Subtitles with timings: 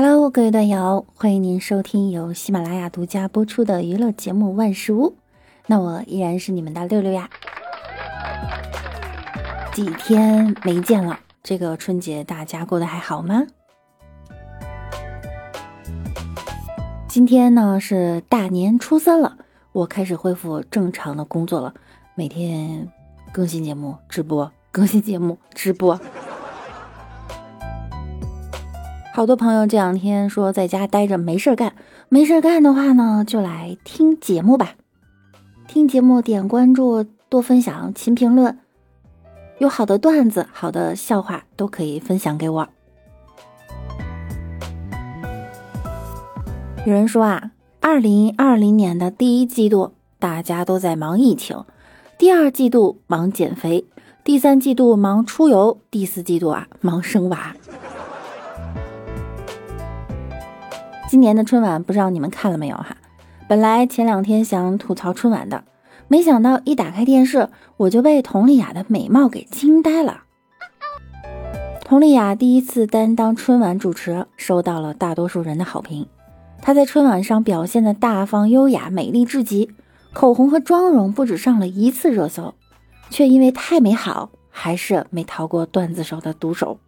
[0.00, 5.10] Hello，各位段友，欢迎您收听由喜马拉雅独家播出的娱乐节目《万事屋》。
[5.66, 7.28] 那我依然是你们的六六呀。
[9.72, 13.44] 几天没见了，这个春节大家过得还好吗？
[17.08, 19.36] 今天呢是大年初三了，
[19.72, 21.74] 我开始恢复正常的工作了，
[22.14, 22.88] 每天
[23.32, 26.00] 更新节目、直播，更新节目、直播。
[29.18, 31.74] 好多朋友这两天说在家待着没事干，
[32.08, 34.76] 没事干的话呢，就来听节目吧。
[35.66, 38.56] 听节目点关注，多分享，勤评论，
[39.58, 42.68] 有好的段子、好的笑话都可以分享给我。
[46.86, 51.64] 有人说啊，二零二零年的第一季度大家都在忙疫情，
[52.16, 53.84] 第二季度忙减肥，
[54.22, 57.56] 第三季度忙出游，第四季度啊忙生娃。
[61.08, 62.94] 今年的春晚不知道你们看了没有哈？
[63.48, 65.64] 本来前两天想吐槽春晚的，
[66.06, 70.24] 没想到一打开电视，我就被佟丽娅的美貌给惊呆了。
[71.86, 76.06] 佟丽娅第一次担当春晚主持，收到了大多数人的好评。
[76.60, 79.70] 她在春晚上表现的大方优雅、美丽至极，
[80.12, 82.52] 口红和妆容不止上了一次热搜，
[83.08, 86.78] 却因为太美好，还是没逃过段子手的毒手。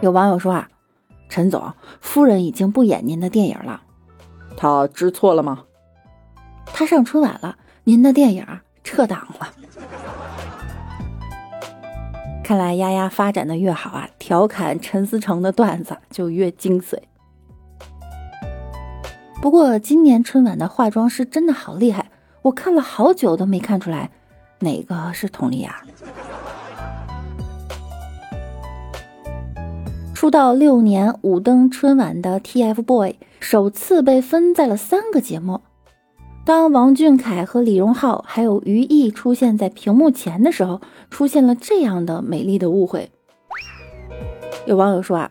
[0.00, 0.68] 有网友说啊。
[1.28, 3.82] 陈总，夫人已经不演您的电影了，
[4.56, 5.64] 他知错了吗？
[6.66, 8.46] 他上春晚了，您的电影
[8.82, 9.52] 撤档了。
[12.42, 16.96] 看来丫丫发展的越好啊，调侃陈思诚的段子就越精髓。
[19.42, 22.10] 不过今年春晚的化妆师真的好厉害，
[22.42, 24.10] 我看了好久都没看出来
[24.60, 25.82] 哪个是佟丽娅。
[30.26, 35.60] 出道六年五登春晚的 TFBOY 首次被分在了三个节目。
[36.44, 40.80] 当王俊凯和李荣浩还有于毅出现在屏幕前的时候，
[41.10, 43.08] 出现了这样的美丽的误会。
[44.66, 45.30] 有网友说啊，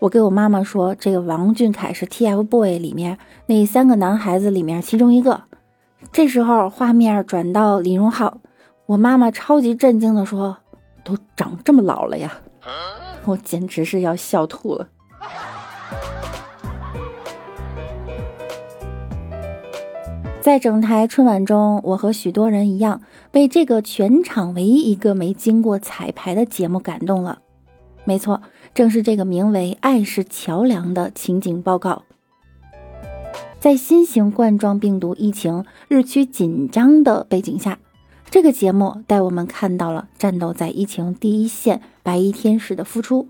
[0.00, 3.16] 我给我妈妈说，这个王俊凯是 TFBOY 里面
[3.46, 5.44] 那三个男孩子里面其中一个。
[6.12, 8.42] 这时候画面转到李荣浩，
[8.84, 10.58] 我妈妈超级震惊的说
[11.02, 12.30] ：“都长这么老了呀。”
[13.24, 14.88] 我简直是要笑吐了。
[20.40, 27.38] 在整台春晚中，我和许多人一样，被这个全场唯一一个没经过彩排的节目感动了。
[28.04, 28.42] 没错，
[28.74, 32.02] 正是这个名为《爱是桥梁》的情景报告。
[33.58, 37.78] 在新型冠状病毒疫情日趋紧张的背景下。
[38.34, 43.28] 这个节目带我们看到了战斗在疫情第一线白衣天使的付出。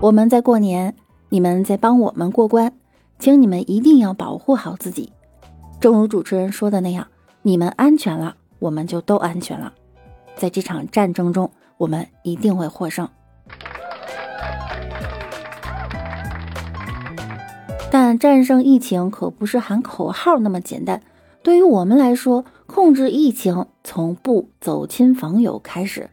[0.00, 0.96] 我们在过年，
[1.28, 2.72] 你们在帮我们过关，
[3.20, 5.12] 请你们一定要保护好自己。
[5.78, 7.06] 正如主持人说的那样，
[7.42, 9.72] 你们安全了，我们就都安全了。
[10.34, 13.08] 在这场战争中，我们一定会获胜。
[17.92, 21.00] 但战胜疫情可不是喊口号那么简单。
[21.44, 26.08] 对于我们来说，控制疫情从不走亲访友开始，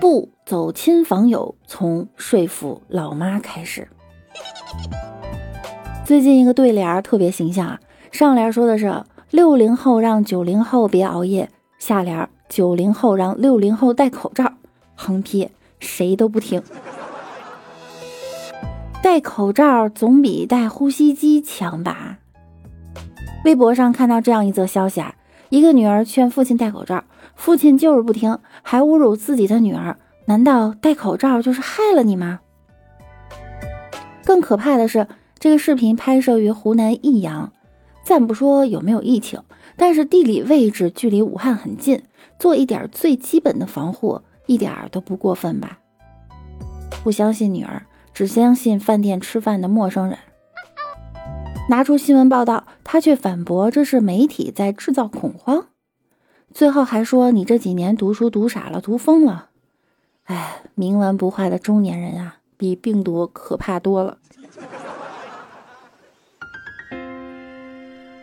[0.00, 3.88] 不走亲访友从说服老妈开始。
[6.04, 7.80] 最近一个对联特别形象啊，
[8.12, 11.48] 上联说的是六零后让九零后别熬夜，
[11.78, 14.52] 下联九零后让六零后戴口罩，
[14.94, 16.62] 横批谁都不听。
[19.02, 22.18] 戴口罩总比戴呼吸机强吧？
[23.44, 25.14] 微博上看到这样一则消息啊，
[25.54, 27.04] 一个女儿劝父亲戴口罩，
[27.36, 29.96] 父亲就是不听，还侮辱自己的女儿。
[30.24, 32.40] 难道戴口罩就是害了你吗？
[34.24, 35.06] 更可怕的是，
[35.38, 37.52] 这个视频拍摄于湖南益阳，
[38.02, 39.40] 暂不说有没有疫情，
[39.76, 42.02] 但是地理位置距离武汉很近，
[42.36, 45.78] 做一点最基本的防护，一点都不过分吧？
[47.04, 50.18] 不相信女儿，只相信饭店吃饭的陌生人。
[51.66, 55.68] 拿出新闻报道，他却反驳这是媒体在制造恐慌，
[56.52, 59.48] 最后还说你这几年读书读傻了，读疯了。
[60.24, 64.18] 哎，冥顽不化的中年人啊，比病毒可怕多了。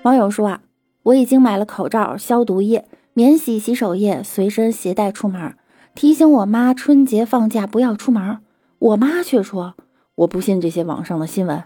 [0.03, 0.61] 网友说啊，
[1.03, 5.55] 我已经买了口罩、消毒液、免洗洗手液，随身携带出门，
[5.95, 8.39] 提醒我妈春节放假不要出门。
[8.77, 9.73] 我妈却说，
[10.15, 11.63] 我不信这些网上的新闻。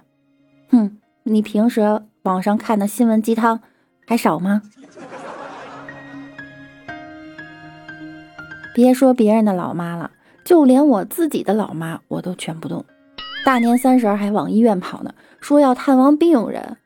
[0.70, 0.98] 哼。
[1.28, 3.60] 你平时网上看的新闻鸡汤
[4.06, 4.62] 还少吗？
[8.76, 10.12] 别说别人的老妈了，
[10.44, 12.86] 就连我自己的老妈我都劝不动。
[13.44, 16.78] 大年三十还往医院跑呢，说要探望病人。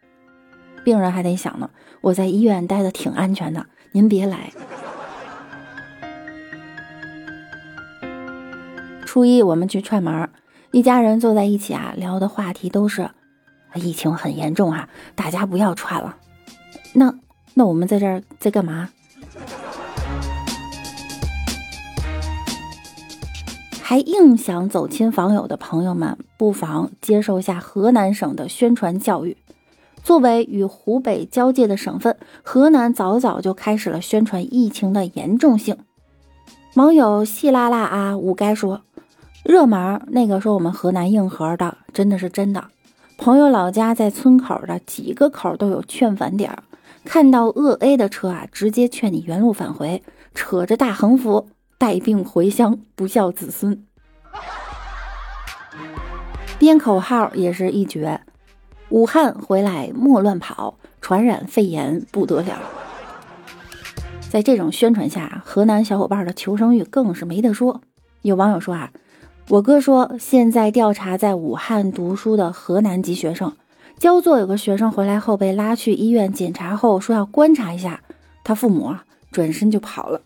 [0.85, 1.69] 病人还得想呢，
[1.99, 4.53] 我在医院待的挺安全的，您别来。
[9.05, 10.29] 初一我们去串门，
[10.71, 13.09] 一家人坐在一起啊，聊的话题都是
[13.75, 16.15] 疫情很严重啊，大家不要串了。
[16.93, 17.13] 那
[17.53, 18.89] 那我们在这儿在干嘛？
[23.81, 29.35] 还硬想走亲访友的朋友们，不妨接受一下河南省的宣传教育。
[30.03, 35.77] 作为与湖北交界的省份，河南早早就开始了宣传疫情的严重性。
[36.75, 38.81] 网友细拉拉啊五该说，
[39.43, 42.63] 热门那个说我们河南硬核的，真的是真的。
[43.19, 46.63] 朋友老家在村口的几个口都有劝返点儿，
[47.03, 50.01] 看到鄂 A 的车啊，直接劝你原路返回，
[50.33, 51.49] 扯着大横幅。
[51.77, 53.85] 带病回乡，不孝子孙。
[56.57, 58.21] 编口号也是一绝，
[58.89, 62.57] 武汉回来莫乱跑，传染肺炎不得了。
[64.29, 67.81] 在这种宣传下，河南小伙伴的求生欲更是没得说。
[68.23, 68.91] 有网友说啊，
[69.49, 73.51] 我哥说现在调查在武汉读书的河南籍学生，
[73.97, 78.01] 焦作有个学生回来后被拉去医院检查后说要观察一下，
[78.43, 80.21] 他父母啊转身就跑了。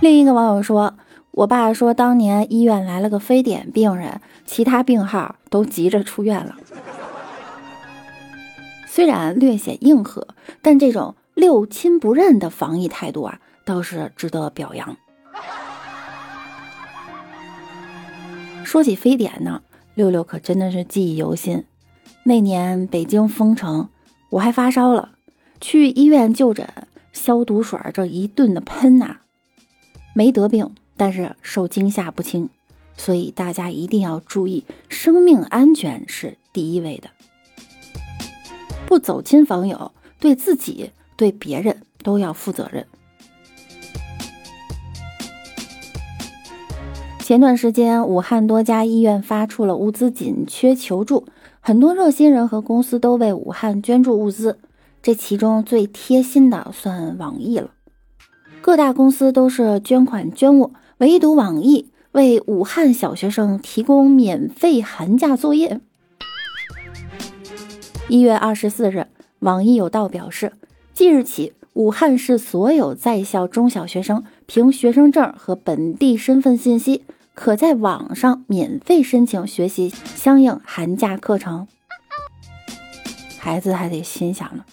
[0.00, 0.94] 另一个网友说
[1.30, 6.56] ：“我爸说，当年医院来了个非典病人，其他病号都急着出院了。
[8.88, 10.26] 虽然略显硬核，
[10.60, 14.96] 但这种六亲不认的防疫态度啊，倒是值得表扬。”
[18.70, 19.64] 说起非典呢，
[19.96, 21.64] 六六可真的是记忆犹新。
[22.22, 23.88] 那年北京封城，
[24.28, 25.10] 我还发烧了，
[25.60, 26.72] 去医院就诊，
[27.12, 29.22] 消毒水这一顿的喷呐。
[30.14, 32.48] 没得病，但是受惊吓不轻，
[32.96, 37.10] 所以大家一定要注意，生命安全是第一位的。
[38.86, 39.90] 不走亲访友，
[40.20, 42.86] 对自己、对别人都要负责任。
[47.30, 51.26] 前段时间，武汉多家医院发出了物资紧缺求助，
[51.60, 54.58] 很多热心人和公司都为武汉捐助物资，
[55.00, 57.70] 这其中最贴心的算网易了。
[58.60, 65.80] 各大公司都是捐款捐物，唯独网易为武汉小学生提供免费寒假作业。
[68.08, 69.06] 一月二十四日，
[69.38, 70.54] 网易有道表示，
[70.92, 77.04] 即日起，武汉市所有在校中小学生凭学生证和本地身份信息，
[77.34, 81.66] 可在网上免费申请学习相应寒假课程。
[83.38, 84.64] 孩子还得心想呢，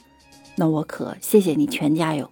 [0.56, 2.30] 那我可谢谢你全家哟。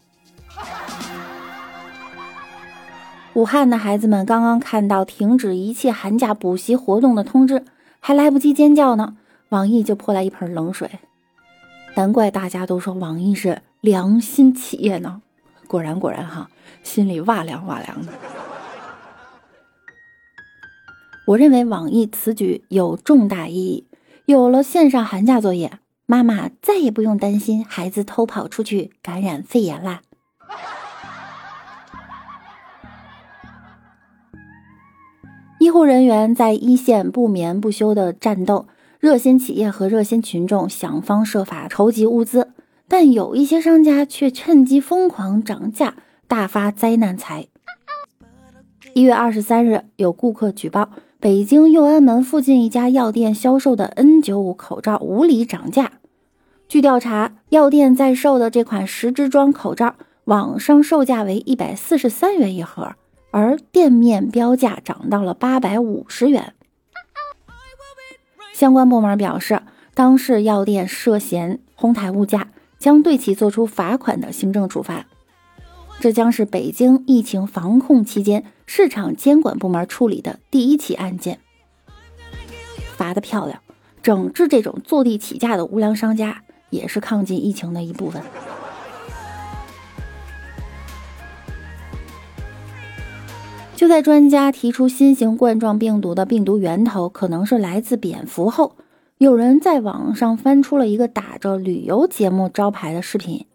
[3.33, 7.63] 武汉的孩子们刚刚看到停止一切寒假补习活动的通知，
[7.99, 9.17] 还来不及尖叫呢，
[9.49, 10.89] 网易就泼来一盆冷水。
[11.95, 15.21] 难怪大家都说网易是良心企业呢。
[15.67, 16.49] 果然果然哈，
[16.83, 18.11] 心里哇凉哇凉的。
[21.27, 23.87] 我认为网易此举有重大意义，
[24.25, 30.01] 有了线上寒假作业，妈妈再也不用担心孩子偷跑出去感染肺炎啦。
[35.59, 38.67] 医护人员在一线不眠不休的战斗，
[38.99, 42.51] 热心企业和热心群众想方设法筹集物资，
[42.87, 45.95] 但有一些商家却趁机疯狂涨价，
[46.27, 47.47] 大发灾难财。
[48.93, 50.91] 一月二十三日，有顾客举报
[51.25, 55.93] 北京右安门附近一家药店销售的 N95 口罩无理涨价。
[56.67, 62.93] 据调查，药店在售的这款十支装口罩，网上售价为一百四十三元一盒。
[63.31, 66.53] 而店面标价涨到了八百五十元。
[68.53, 69.63] 相关部门表示，
[69.95, 75.07] 当事药店涉嫌哄抬物价，将对其作出罚款的行政处罚。
[75.99, 81.39] 这将是北京疫情防控期间市场监管部门处理的第一起案件。
[82.95, 83.59] 罚的漂亮，
[84.01, 88.21] 整治这种坐地起价的无良商家，也是抗击疫情的一部分。
[93.75, 98.77] 就在专家提出新型冠状病毒的病毒源头可能是来自蝙蝠后，
[99.17, 103.45] 有人在网上翻出了一个打着旅游节目招牌的视频。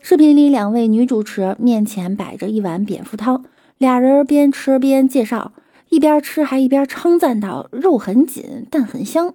[0.00, 3.44] 视频里，两位女主持面前摆着一碗蝙蝠汤，
[3.78, 5.52] 俩人边吃边介绍，
[5.90, 9.34] 一边吃还一边称赞道：“肉很紧，但很香。”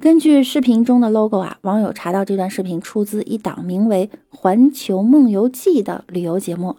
[0.00, 6.76] 根据视频中的 logo 啊，网友查到这段视频出自一档名为《环球梦游记》的旅游节目。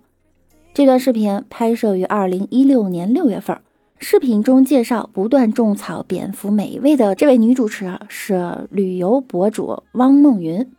[0.73, 3.59] 这段视频拍摄于二零一六年六月份，
[3.97, 10.69] 视频中介绍不断种草蝙蝠美味的这位女主持是旅游博主汪梦云。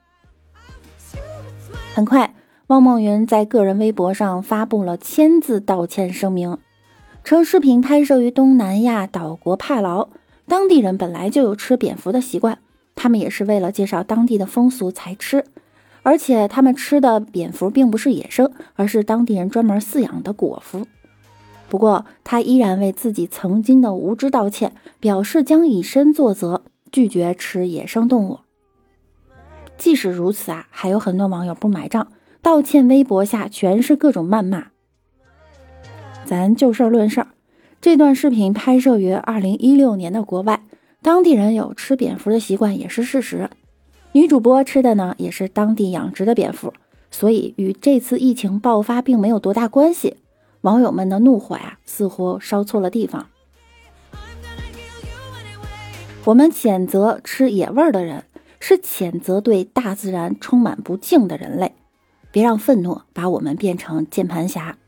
[1.94, 2.32] 很快，
[2.68, 6.58] 汪梦云在个人微博上发布了签字道歉声明，
[7.24, 10.10] 称视频拍摄于东南亚岛国帕劳，
[10.46, 12.58] 当地人本来就有吃蝙蝠的习惯，
[12.94, 15.46] 他们也是为了介绍当地的风俗才吃，
[16.02, 20.86] 而且他们吃的蝙蝠并不是野生，而是当地人专门饲养的果蝠。
[21.70, 26.60] 不过，他依然为自己曾经的无知道歉，表示将以身作则，
[26.92, 28.40] 拒绝吃野生动物。
[29.78, 32.08] 即使如此啊，还有很多网友不买账，
[32.40, 34.68] 道歉微博下全是各种谩骂。
[36.24, 37.28] 咱就事论事儿，
[37.80, 40.62] 这段视频拍摄于二零一六年的国外，
[41.02, 43.48] 当地人有吃蝙蝠的习惯也是事实。
[44.12, 46.72] 女主播吃的呢，也是当地养殖的蝙蝠，
[47.10, 50.16] 所以与这次疫情爆发并没有多大关系。
[50.62, 53.26] 网友们的怒火呀，似乎烧错了地方。
[56.24, 58.24] 我们谴责吃野味儿的人，
[58.60, 61.72] 是谴责对大自然充满不敬的人类。
[62.38, 64.78] 别让愤怒把我们变成键盘侠。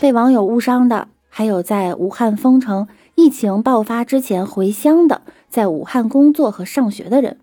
[0.00, 7.38] 被网友误伤的，还有在武汉封城、疫情爆发之前回乡的，在武汉工作和上学的人。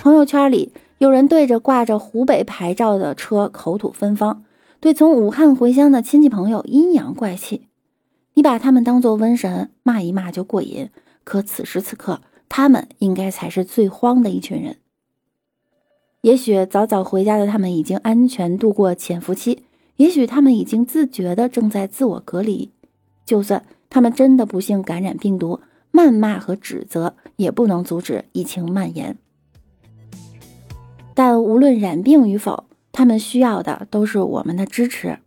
[0.00, 4.42] 朋友圈里有人对着挂着湖北牌照的车口吐芬芳。
[4.80, 7.68] 对从武汉回乡的亲戚朋友阴阳怪气，
[8.34, 10.90] 你把他们当做瘟神骂一骂就过瘾。
[11.22, 14.78] 可此时此刻，他们应该才是最慌的一群人。
[16.22, 19.64] 也许早早回家的他们已经安全度过潜伏期，
[19.96, 22.70] 也许他们已经自觉的正在自我隔离。
[23.26, 25.58] 就算他们真的不幸感染病毒，
[25.92, 29.18] 谩骂和指责也不能阻止疫情蔓延。
[31.12, 35.18] 但无论染病与否，他们需要的都是我们的支持，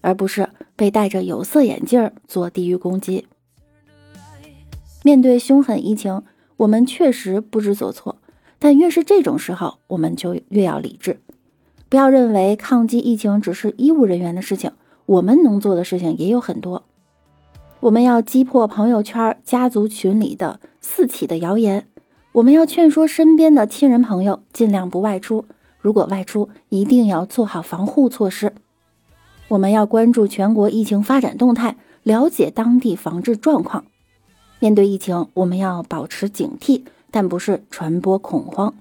[0.00, 3.26] 而不是被戴着有色眼镜做地域攻击。
[5.02, 6.22] 面对凶狠疫情，
[6.58, 8.15] 我们确实不知所措，
[8.66, 11.20] 但越是这种时候，我们就越要理智，
[11.88, 14.72] 不要认为抗击疫情只是医务人员的事情，
[15.06, 16.82] 我们能做的事情也有很多。
[17.78, 21.86] 我们要击破朋友圈、家族群里的四起的谣言，
[22.32, 25.44] 我们要劝说身边的亲人朋友尽量不外出。
[25.78, 28.52] 如果外出，一定要做好防护措施。
[29.46, 33.84] 我们要关注全国疫情发展动态，了解当地防治状况。
[34.58, 38.74] 面对疫情，我们要保持警惕，但不是传播恐慌。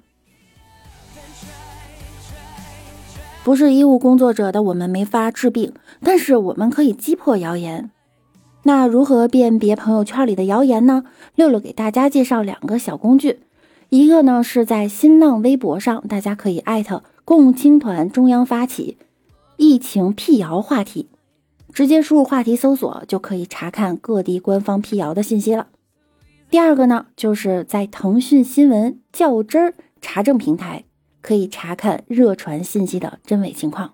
[3.44, 7.92] 不是医务工作者的我们没法治病，但是我们可以击破谣言。
[8.64, 11.04] 那如何辨别朋友圈里的谣言呢？
[11.36, 13.42] 六六给大家介绍两个小工具。
[13.90, 18.98] 一个呢是在新浪微博上，大家可以艾特共青团中央发起
[19.58, 21.08] 疫情辟谣话题，
[21.72, 25.68] 直接输入话题搜索就可以查看各地官方辟谣的信息了。
[26.50, 30.86] 第二个呢，就是在腾讯新闻较真儿查证平台，
[31.22, 33.94] 可以查看热传信息的真伪情况。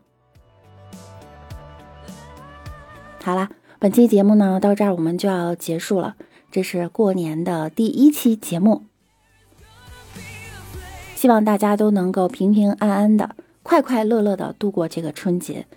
[3.24, 6.15] 好啦，本期节目呢到这儿我们就要结束了，
[6.51, 8.86] 这是过年的第一期节目。
[11.15, 15.67] 希望大家都能够平平安安的、快快乐乐的度过这个春节。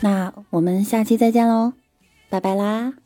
[0.00, 1.74] 那我们下期再见喽，
[2.32, 3.01] 拜拜啦！